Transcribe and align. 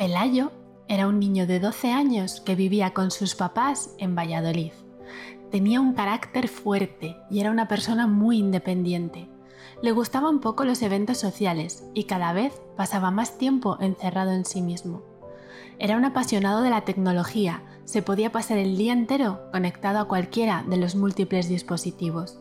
Pelayo 0.00 0.50
era 0.88 1.06
un 1.06 1.20
niño 1.20 1.46
de 1.46 1.60
12 1.60 1.92
años 1.92 2.40
que 2.40 2.54
vivía 2.54 2.94
con 2.94 3.10
sus 3.10 3.34
papás 3.34 3.90
en 3.98 4.16
Valladolid. 4.16 4.72
Tenía 5.50 5.78
un 5.78 5.92
carácter 5.92 6.48
fuerte 6.48 7.18
y 7.30 7.40
era 7.40 7.50
una 7.50 7.68
persona 7.68 8.06
muy 8.06 8.38
independiente. 8.38 9.28
Le 9.82 9.92
gustaban 9.92 10.40
poco 10.40 10.64
los 10.64 10.80
eventos 10.80 11.18
sociales 11.18 11.84
y 11.92 12.04
cada 12.04 12.32
vez 12.32 12.62
pasaba 12.78 13.10
más 13.10 13.36
tiempo 13.36 13.76
encerrado 13.78 14.32
en 14.32 14.46
sí 14.46 14.62
mismo. 14.62 15.02
Era 15.78 15.98
un 15.98 16.06
apasionado 16.06 16.62
de 16.62 16.70
la 16.70 16.86
tecnología, 16.86 17.62
se 17.84 18.00
podía 18.00 18.32
pasar 18.32 18.56
el 18.56 18.78
día 18.78 18.94
entero 18.94 19.50
conectado 19.52 19.98
a 19.98 20.08
cualquiera 20.08 20.64
de 20.66 20.78
los 20.78 20.94
múltiples 20.94 21.46
dispositivos. 21.46 22.38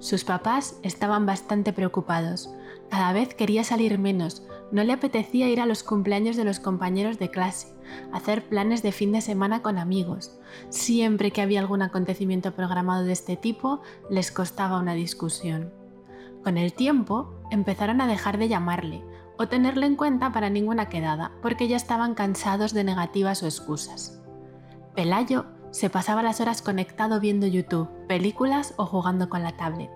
Sus 0.00 0.24
papás 0.24 0.76
estaban 0.82 1.24
bastante 1.24 1.72
preocupados. 1.72 2.50
Cada 2.90 3.14
vez 3.14 3.34
quería 3.34 3.64
salir 3.64 3.98
menos, 3.98 4.42
no 4.72 4.84
le 4.84 4.92
apetecía 4.92 5.48
ir 5.48 5.60
a 5.60 5.66
los 5.66 5.82
cumpleaños 5.82 6.36
de 6.36 6.44
los 6.44 6.60
compañeros 6.60 7.18
de 7.18 7.30
clase, 7.30 7.68
hacer 8.12 8.48
planes 8.48 8.82
de 8.82 8.92
fin 8.92 9.12
de 9.12 9.20
semana 9.20 9.62
con 9.62 9.78
amigos. 9.78 10.38
Siempre 10.68 11.30
que 11.30 11.42
había 11.42 11.60
algún 11.60 11.82
acontecimiento 11.82 12.52
programado 12.54 13.04
de 13.04 13.12
este 13.12 13.36
tipo, 13.36 13.82
les 14.10 14.30
costaba 14.30 14.78
una 14.78 14.94
discusión. 14.94 15.72
Con 16.42 16.56
el 16.56 16.72
tiempo, 16.72 17.34
empezaron 17.50 18.00
a 18.00 18.06
dejar 18.06 18.38
de 18.38 18.48
llamarle 18.48 19.02
o 19.36 19.48
tenerle 19.48 19.86
en 19.86 19.96
cuenta 19.96 20.32
para 20.32 20.50
ninguna 20.50 20.88
quedada, 20.88 21.32
porque 21.42 21.68
ya 21.68 21.76
estaban 21.76 22.14
cansados 22.14 22.72
de 22.72 22.84
negativas 22.84 23.42
o 23.42 23.46
excusas. 23.46 24.20
Pelayo 24.94 25.46
se 25.70 25.88
pasaba 25.88 26.22
las 26.22 26.40
horas 26.40 26.62
conectado 26.62 27.20
viendo 27.20 27.46
YouTube, 27.46 27.88
películas 28.06 28.74
o 28.76 28.86
jugando 28.86 29.28
con 29.28 29.42
la 29.42 29.56
tablet. 29.56 29.90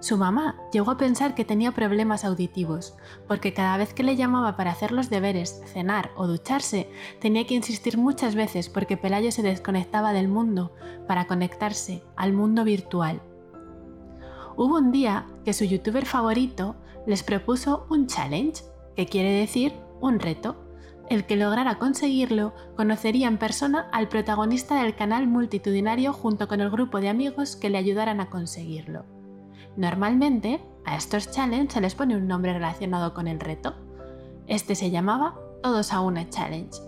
Su 0.00 0.16
mamá 0.16 0.56
llegó 0.72 0.92
a 0.92 0.96
pensar 0.96 1.34
que 1.34 1.44
tenía 1.44 1.72
problemas 1.72 2.24
auditivos, 2.24 2.96
porque 3.28 3.52
cada 3.52 3.76
vez 3.76 3.92
que 3.92 4.02
le 4.02 4.16
llamaba 4.16 4.56
para 4.56 4.70
hacer 4.70 4.92
los 4.92 5.10
deberes, 5.10 5.60
cenar 5.66 6.10
o 6.16 6.26
ducharse, 6.26 6.90
tenía 7.20 7.46
que 7.46 7.54
insistir 7.54 7.98
muchas 7.98 8.34
veces 8.34 8.70
porque 8.70 8.96
Pelayo 8.96 9.30
se 9.30 9.42
desconectaba 9.42 10.14
del 10.14 10.28
mundo 10.28 10.72
para 11.06 11.26
conectarse 11.26 12.02
al 12.16 12.32
mundo 12.32 12.64
virtual. 12.64 13.20
Hubo 14.56 14.78
un 14.78 14.90
día 14.90 15.26
que 15.44 15.52
su 15.52 15.64
youtuber 15.64 16.06
favorito 16.06 16.76
les 17.06 17.22
propuso 17.22 17.86
un 17.90 18.06
challenge, 18.06 18.62
que 18.96 19.04
quiere 19.04 19.30
decir 19.32 19.74
un 20.00 20.18
reto, 20.18 20.56
el 21.10 21.26
que 21.26 21.36
lograra 21.36 21.78
conseguirlo 21.78 22.54
conocería 22.74 23.28
en 23.28 23.36
persona 23.36 23.88
al 23.92 24.08
protagonista 24.08 24.82
del 24.82 24.94
canal 24.94 25.26
multitudinario 25.26 26.14
junto 26.14 26.48
con 26.48 26.62
el 26.62 26.70
grupo 26.70 27.00
de 27.00 27.10
amigos 27.10 27.56
que 27.56 27.68
le 27.68 27.76
ayudaran 27.76 28.20
a 28.20 28.30
conseguirlo. 28.30 29.19
Normalmente, 29.76 30.60
a 30.84 30.96
estos 30.96 31.30
challenges 31.30 31.74
se 31.74 31.80
les 31.80 31.94
pone 31.94 32.16
un 32.16 32.26
nombre 32.26 32.52
relacionado 32.52 33.14
con 33.14 33.28
el 33.28 33.40
reto. 33.40 33.74
Este 34.46 34.74
se 34.74 34.90
llamaba 34.90 35.38
Todos 35.62 35.92
a 35.92 36.00
una 36.00 36.28
Challenge. 36.28 36.78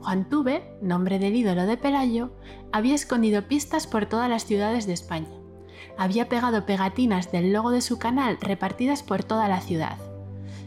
Juan 0.00 0.28
Tuve, 0.28 0.78
nombre 0.82 1.18
del 1.18 1.34
ídolo 1.34 1.66
de 1.66 1.76
Pelayo, 1.76 2.30
había 2.72 2.94
escondido 2.94 3.48
pistas 3.48 3.86
por 3.86 4.06
todas 4.06 4.28
las 4.28 4.44
ciudades 4.44 4.86
de 4.86 4.92
España. 4.92 5.28
Había 5.98 6.28
pegado 6.28 6.66
pegatinas 6.66 7.32
del 7.32 7.52
logo 7.52 7.70
de 7.70 7.80
su 7.80 7.98
canal 7.98 8.38
repartidas 8.40 9.02
por 9.02 9.24
toda 9.24 9.48
la 9.48 9.60
ciudad 9.60 9.98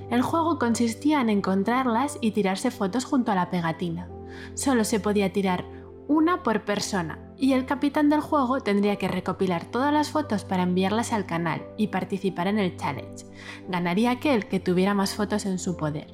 el 0.09 0.21
juego 0.23 0.57
consistía 0.57 1.21
en 1.21 1.29
encontrarlas 1.29 2.17
y 2.21 2.31
tirarse 2.31 2.71
fotos 2.71 3.05
junto 3.05 3.31
a 3.31 3.35
la 3.35 3.49
pegatina. 3.49 4.07
Solo 4.55 4.83
se 4.83 4.99
podía 4.99 5.31
tirar 5.31 5.65
una 6.07 6.41
por 6.41 6.65
persona 6.65 7.19
y 7.39 7.53
el 7.53 7.65
capitán 7.65 8.09
del 8.09 8.19
juego 8.19 8.59
tendría 8.59 8.97
que 8.97 9.07
recopilar 9.07 9.65
todas 9.65 9.93
las 9.93 10.09
fotos 10.11 10.43
para 10.43 10.63
enviarlas 10.63 11.13
al 11.13 11.25
canal 11.25 11.65
y 11.77 11.87
participar 11.87 12.47
en 12.47 12.59
el 12.59 12.75
challenge. 12.75 13.25
Ganaría 13.69 14.11
aquel 14.11 14.47
que 14.47 14.59
tuviera 14.59 14.93
más 14.93 15.15
fotos 15.15 15.45
en 15.45 15.57
su 15.57 15.77
poder. 15.77 16.13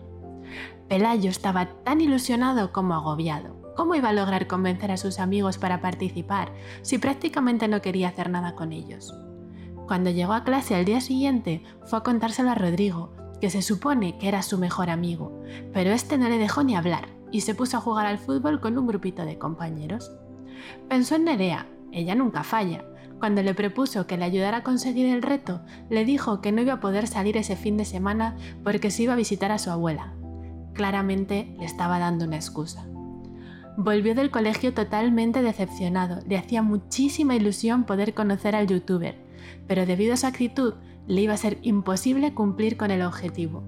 Pelayo 0.88 1.32
estaba 1.32 1.66
tan 1.84 2.00
ilusionado 2.00 2.72
como 2.72 2.94
agobiado. 2.94 3.56
¿Cómo 3.76 3.96
iba 3.96 4.10
a 4.10 4.14
lograr 4.14 4.46
convencer 4.46 4.92
a 4.92 4.98
sus 4.98 5.20
amigos 5.20 5.58
para 5.58 5.82
participar 5.82 6.54
si 6.84 7.00
prácticamente 7.00 7.68
no 7.68 7.82
quería 7.82 8.10
hacer 8.10 8.30
nada 8.30 8.54
con 8.54 8.72
ellos? 8.72 9.14
Cuando 9.88 10.12
llegó 10.12 10.34
a 10.34 10.44
clase 10.44 10.76
al 10.76 10.86
día 10.86 11.02
siguiente, 11.02 11.64
fue 11.86 12.00
a 12.00 12.04
contárselo 12.04 12.52
a 12.52 12.56
Rodrigo, 12.56 13.14
que 13.42 13.50
se 13.50 13.64
supone 13.64 14.18
que 14.20 14.28
era 14.28 14.44
su 14.44 14.58
mejor 14.60 14.90
amigo, 14.92 15.42
pero 15.74 15.92
este 15.92 16.18
no 16.18 16.30
le 16.30 16.38
dejó 16.38 16.64
ni 16.64 16.76
hablar 16.76 17.10
y 17.32 17.42
se 17.42 17.56
puso 17.56 17.78
a 17.78 17.82
jugar 17.82 18.06
al 18.06 18.20
fútbol 18.20 18.62
con 18.62 18.78
un 18.78 18.88
grupito 18.88 19.26
de 19.26 19.38
compañeros. 19.38 20.12
Pensó 20.90 21.16
en 21.16 21.26
Nerea, 21.26 21.68
ella 21.92 22.16
nunca 22.16 22.44
falla. 22.44 22.84
Cuando 23.20 23.42
le 23.42 23.54
propuso 23.54 24.08
que 24.08 24.18
le 24.18 24.26
ayudara 24.26 24.58
a 24.58 24.64
conseguir 24.64 25.08
el 25.08 25.22
reto, 25.22 25.62
le 25.90 26.06
dijo 26.06 26.42
que 26.42 26.52
no 26.52 26.62
iba 26.62 26.74
a 26.74 26.80
poder 26.80 27.08
salir 27.08 27.38
ese 27.38 27.56
fin 27.56 27.78
de 27.78 27.86
semana 27.86 28.36
porque 28.64 28.92
se 28.92 29.04
iba 29.04 29.14
a 29.14 29.18
visitar 29.18 29.52
a 29.52 29.58
su 29.58 29.72
abuela. 29.72 30.14
Claramente 30.74 31.56
le 31.58 31.66
estaba 31.66 32.00
dando 32.00 32.26
una 32.26 32.36
excusa. 32.36 32.86
Volvió 33.78 34.16
del 34.16 34.32
colegio 34.32 34.74
totalmente 34.74 35.42
decepcionado, 35.42 36.20
le 36.28 36.38
hacía 36.38 36.62
muchísima 36.62 37.36
ilusión 37.36 37.84
poder 37.84 38.14
conocer 38.14 38.56
al 38.56 38.68
youtuber, 38.68 39.16
pero 39.68 39.86
debido 39.86 40.14
a 40.14 40.18
su 40.18 40.28
actitud 40.28 40.76
le 41.08 41.22
iba 41.22 41.34
a 41.34 41.38
ser 41.38 41.60
imposible 41.62 42.34
cumplir 42.34 42.78
con 42.78 42.92
el 42.92 43.02
objetivo. 43.02 43.64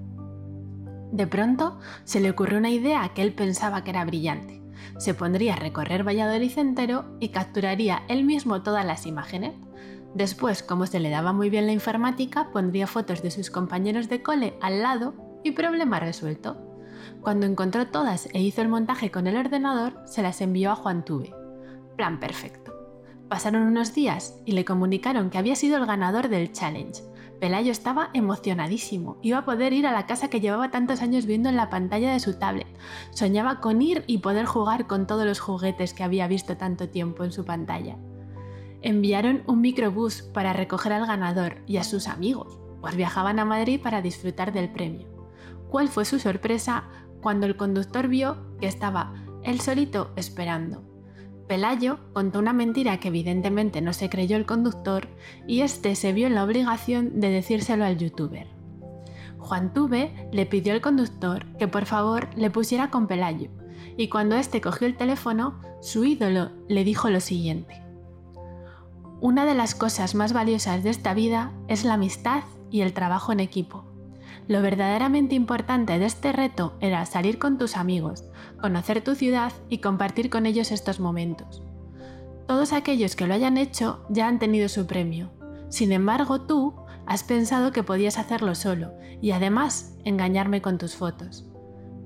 De 1.11 1.27
pronto 1.27 1.79
se 2.03 2.19
le 2.19 2.29
ocurrió 2.29 2.57
una 2.57 2.69
idea 2.69 3.09
que 3.13 3.21
él 3.21 3.33
pensaba 3.33 3.83
que 3.83 3.91
era 3.91 4.05
brillante. 4.05 4.61
Se 4.97 5.13
pondría 5.13 5.53
a 5.53 5.57
recorrer 5.57 6.07
Valladolid 6.07 6.57
entero 6.57 7.05
y 7.19 7.29
capturaría 7.29 8.03
él 8.07 8.23
mismo 8.23 8.63
todas 8.63 8.85
las 8.85 9.05
imágenes. 9.05 9.53
Después, 10.13 10.63
como 10.63 10.85
se 10.85 10.99
le 10.99 11.09
daba 11.09 11.33
muy 11.33 11.49
bien 11.49 11.65
la 11.65 11.73
informática, 11.73 12.49
pondría 12.51 12.87
fotos 12.87 13.21
de 13.21 13.31
sus 13.31 13.49
compañeros 13.51 14.09
de 14.09 14.23
cole 14.23 14.57
al 14.61 14.81
lado 14.81 15.13
y 15.43 15.51
problema 15.51 15.99
resuelto. 15.99 16.57
Cuando 17.21 17.45
encontró 17.45 17.87
todas 17.87 18.27
e 18.33 18.41
hizo 18.41 18.61
el 18.61 18.69
montaje 18.69 19.11
con 19.11 19.27
el 19.27 19.37
ordenador, 19.37 20.01
se 20.05 20.21
las 20.21 20.41
envió 20.41 20.71
a 20.71 20.75
Juan 20.75 21.05
Tuve. 21.05 21.33
Plan 21.95 22.19
perfecto. 22.19 22.73
Pasaron 23.29 23.63
unos 23.63 23.93
días 23.93 24.39
y 24.45 24.53
le 24.53 24.65
comunicaron 24.65 25.29
que 25.29 25.37
había 25.37 25.55
sido 25.55 25.77
el 25.77 25.85
ganador 25.85 26.29
del 26.29 26.51
challenge, 26.53 27.03
Pelayo 27.39 27.71
estaba 27.71 28.09
emocionadísimo. 28.13 29.17
Iba 29.21 29.39
a 29.39 29.45
poder 29.45 29.73
ir 29.73 29.85
a 29.85 29.91
la 29.91 30.07
casa 30.07 30.29
que 30.29 30.39
llevaba 30.39 30.71
tantos 30.71 31.01
años 31.01 31.25
viendo 31.25 31.49
en 31.49 31.55
la 31.55 31.69
pantalla 31.69 32.11
de 32.11 32.19
su 32.19 32.39
tablet. 32.39 32.67
Soñaba 33.11 33.59
con 33.59 33.81
ir 33.81 34.03
y 34.07 34.19
poder 34.19 34.45
jugar 34.45 34.87
con 34.87 35.05
todos 35.05 35.25
los 35.25 35.39
juguetes 35.39 35.93
que 35.93 36.03
había 36.03 36.27
visto 36.27 36.57
tanto 36.57 36.89
tiempo 36.89 37.23
en 37.23 37.31
su 37.31 37.45
pantalla. 37.45 37.97
Enviaron 38.81 39.43
un 39.45 39.61
microbús 39.61 40.21
para 40.21 40.53
recoger 40.53 40.93
al 40.93 41.05
ganador 41.05 41.57
y 41.67 41.77
a 41.77 41.83
sus 41.83 42.07
amigos, 42.07 42.59
pues 42.81 42.95
viajaban 42.95 43.39
a 43.39 43.45
Madrid 43.45 43.79
para 43.81 44.01
disfrutar 44.01 44.51
del 44.51 44.71
premio. 44.71 45.07
¿Cuál 45.69 45.89
fue 45.89 46.05
su 46.05 46.19
sorpresa 46.19 46.85
cuando 47.21 47.45
el 47.45 47.57
conductor 47.57 48.07
vio 48.07 48.57
que 48.59 48.67
estaba 48.67 49.13
él 49.43 49.61
solito 49.61 50.11
esperando? 50.15 50.86
Pelayo 51.47 51.99
contó 52.13 52.39
una 52.39 52.51
mentira 52.51 52.99
que 52.99 53.07
evidentemente 53.07 53.81
no 53.81 53.93
se 53.93 54.09
creyó 54.09 54.35
el 54.35 54.45
conductor 54.45 55.07
y 55.47 55.61
este 55.61 55.95
se 55.95 56.11
vio 56.11 56.27
en 56.27 56.35
la 56.35 56.43
obligación 56.43 57.19
de 57.19 57.29
decírselo 57.29 57.85
al 57.85 57.97
youtuber. 57.97 58.47
Juan 59.39 59.73
Tuve 59.73 60.29
le 60.33 60.45
pidió 60.45 60.73
al 60.73 60.81
conductor 60.81 61.45
que 61.57 61.69
por 61.69 61.85
favor 61.85 62.27
le 62.35 62.49
pusiera 62.49 62.89
con 62.89 63.07
Pelayo 63.07 63.49
y 63.95 64.09
cuando 64.09 64.35
este 64.35 64.61
cogió 64.61 64.87
el 64.87 64.97
teléfono, 64.97 65.59
su 65.81 66.03
ídolo 66.03 66.51
le 66.67 66.83
dijo 66.83 67.09
lo 67.09 67.21
siguiente. 67.21 67.81
Una 69.21 69.45
de 69.45 69.55
las 69.55 69.73
cosas 69.73 70.15
más 70.15 70.33
valiosas 70.33 70.83
de 70.83 70.89
esta 70.89 71.13
vida 71.13 71.53
es 71.67 71.85
la 71.85 71.95
amistad 71.95 72.43
y 72.69 72.81
el 72.81 72.93
trabajo 72.93 73.31
en 73.31 73.39
equipo. 73.39 73.85
Lo 74.47 74.61
verdaderamente 74.61 75.35
importante 75.35 75.99
de 75.99 76.05
este 76.05 76.31
reto 76.31 76.77
era 76.79 77.05
salir 77.05 77.39
con 77.39 77.57
tus 77.57 77.75
amigos, 77.75 78.23
conocer 78.61 79.03
tu 79.03 79.15
ciudad 79.15 79.51
y 79.69 79.79
compartir 79.79 80.29
con 80.29 80.45
ellos 80.45 80.71
estos 80.71 80.99
momentos. 80.99 81.61
Todos 82.47 82.71
aquellos 82.71 83.15
que 83.15 83.27
lo 83.27 83.33
hayan 83.33 83.57
hecho 83.57 84.05
ya 84.09 84.27
han 84.27 84.39
tenido 84.39 84.69
su 84.69 84.87
premio. 84.87 85.31
Sin 85.69 85.91
embargo, 85.91 86.41
tú 86.41 86.75
has 87.05 87.23
pensado 87.23 87.71
que 87.71 87.83
podías 87.83 88.17
hacerlo 88.17 88.55
solo 88.55 88.93
y 89.21 89.31
además 89.31 89.97
engañarme 90.05 90.61
con 90.61 90.77
tus 90.77 90.95
fotos. 90.95 91.45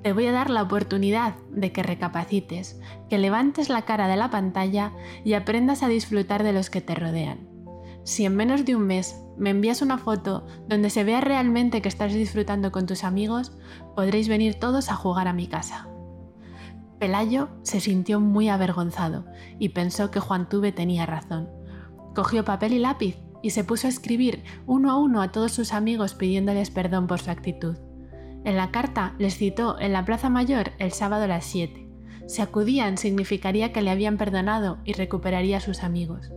Te 0.02 0.14
voy 0.14 0.26
a 0.26 0.32
dar 0.32 0.50
la 0.50 0.64
oportunidad 0.64 1.36
de 1.52 1.72
que 1.72 1.84
recapacites, 1.84 2.80
que 3.08 3.20
levantes 3.20 3.70
la 3.70 3.84
cara 3.84 4.08
de 4.08 4.16
la 4.16 4.32
pantalla 4.32 4.94
y 5.24 5.34
aprendas 5.34 5.84
a 5.84 5.90
disfrutar 5.90 6.42
de 6.42 6.54
los 6.54 6.72
que 6.72 6.82
te 6.82 6.96
rodean. 6.96 7.51
Si 8.04 8.26
en 8.26 8.36
menos 8.36 8.66
de 8.66 8.76
un 8.76 8.88
mes 8.88 9.22
me 9.38 9.52
envías 9.52 9.82
una 9.82 9.98
foto 9.98 10.46
donde 10.68 10.90
se 10.90 11.04
vea 11.04 11.22
realmente 11.22 11.82
que 11.82 11.90
estás 11.90 12.14
disfrutando 12.14 12.72
con 12.72 12.86
tus 12.86 13.04
amigos, 13.04 13.58
podréis 13.96 14.28
venir 14.28 14.56
todos 14.56 14.90
a 14.90 14.96
jugar 14.96 15.28
a 15.28 15.34
mi 15.34 15.48
casa. 15.48 15.88
Pelayo 17.00 17.50
se 17.64 17.80
sintió 17.80 18.20
muy 18.20 18.50
avergonzado 18.50 19.26
y 19.60 19.70
pensó 19.70 20.12
que 20.12 20.20
Juan 20.20 20.50
Tuve 20.50 20.72
tenía 20.72 21.06
razón. 21.06 21.50
Cogió 22.14 22.46
papel 22.46 22.74
y 22.74 22.80
lápiz 22.80 23.18
y 23.42 23.52
se 23.52 23.64
puso 23.64 23.88
a 23.88 23.90
escribir 23.90 24.44
uno 24.68 24.92
a 24.92 24.98
uno 24.98 25.22
a 25.22 25.32
todos 25.32 25.52
sus 25.52 25.74
amigos 25.74 26.14
pidiéndoles 26.14 26.70
perdón 26.70 27.08
por 27.08 27.20
su 27.20 27.32
actitud. 27.32 27.78
En 28.44 28.56
la 28.56 28.72
carta 28.72 29.16
les 29.20 29.36
citó 29.36 29.80
en 29.80 29.94
la 29.94 30.06
Plaza 30.06 30.30
Mayor 30.30 30.72
el 30.80 30.92
sábado 30.92 31.24
a 31.24 31.28
las 31.28 31.46
7. 31.46 31.88
Si 32.28 32.42
acudían 32.42 32.98
significaría 32.98 33.72
que 33.72 33.82
le 33.82 33.90
habían 33.92 34.18
perdonado 34.18 34.78
y 34.86 34.94
recuperaría 34.94 35.58
a 35.58 35.62
sus 35.62 35.84
amigos. 35.84 36.32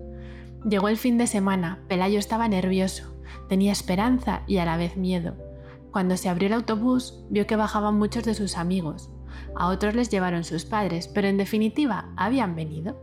Llegó 0.69 0.89
el 0.89 0.97
fin 0.97 1.19
de 1.19 1.27
semana, 1.27 1.81
Pelayo 1.89 2.19
estaba 2.19 2.49
nervioso, 2.49 3.15
tenía 3.51 3.73
esperanza 3.73 4.43
y 4.47 4.57
a 4.57 4.65
la 4.65 4.79
vez 4.79 4.97
miedo. 4.97 5.37
Cuando 5.91 6.17
se 6.17 6.31
abrió 6.31 6.47
el 6.47 6.55
autobús, 6.55 7.23
vio 7.29 7.47
que 7.47 7.57
bajaban 7.57 7.99
muchos 7.99 8.25
de 8.25 8.35
sus 8.35 8.57
amigos. 8.57 9.11
a 9.57 9.69
otros 9.69 9.95
les 9.95 10.11
llevaron 10.11 10.43
sus 10.45 10.65
padres, 10.65 11.07
pero 11.09 11.29
en 11.29 11.37
definitiva 11.37 12.13
habían 12.17 12.57
venido. 12.57 13.01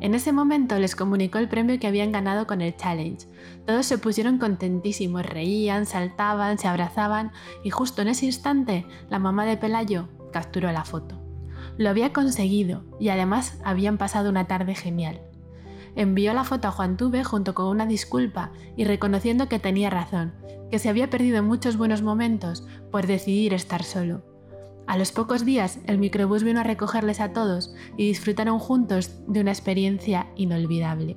En 0.00 0.14
ese 0.14 0.32
momento 0.32 0.78
les 0.78 0.96
comunicó 0.96 1.38
el 1.38 1.48
premio 1.48 1.78
que 1.78 1.86
habían 1.86 2.10
ganado 2.10 2.46
con 2.46 2.60
el 2.60 2.76
challenge. 2.76 3.26
Todos 3.66 3.86
se 3.86 3.98
pusieron 3.98 4.38
contentísimos, 4.38 5.26
reían, 5.26 5.86
saltaban, 5.86 6.58
se 6.58 6.68
abrazaban 6.68 7.32
y 7.62 7.70
justo 7.70 8.02
en 8.02 8.08
ese 8.08 8.26
instante 8.26 8.86
la 9.10 9.18
mamá 9.18 9.44
de 9.46 9.56
Pelayo 9.56 10.08
capturó 10.32 10.72
la 10.72 10.84
foto. 10.84 11.20
Lo 11.76 11.90
había 11.90 12.12
conseguido 12.12 12.84
y 12.98 13.08
además 13.08 13.60
habían 13.64 13.98
pasado 13.98 14.30
una 14.30 14.46
tarde 14.46 14.74
genial. 14.74 15.20
Envió 15.96 16.32
la 16.34 16.44
foto 16.44 16.68
a 16.68 16.70
Juan 16.72 16.96
Tuve 16.96 17.24
junto 17.24 17.54
con 17.54 17.66
una 17.66 17.86
disculpa 17.86 18.50
y 18.76 18.84
reconociendo 18.84 19.48
que 19.48 19.58
tenía 19.58 19.90
razón, 19.90 20.34
que 20.70 20.78
se 20.78 20.88
había 20.88 21.10
perdido 21.10 21.42
muchos 21.42 21.76
buenos 21.76 22.02
momentos 22.02 22.66
por 22.90 23.06
decidir 23.06 23.54
estar 23.54 23.84
solo. 23.84 24.22
A 24.86 24.98
los 24.98 25.12
pocos 25.12 25.44
días, 25.44 25.78
el 25.86 25.98
microbús 25.98 26.42
vino 26.42 26.60
a 26.60 26.64
recogerles 26.64 27.20
a 27.20 27.32
todos 27.32 27.74
y 27.96 28.08
disfrutaron 28.08 28.58
juntos 28.58 29.12
de 29.26 29.40
una 29.40 29.50
experiencia 29.50 30.26
inolvidable. 30.36 31.16